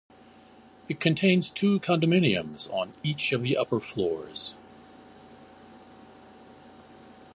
[0.89, 4.55] It contains two condominiums on each of the upper floors.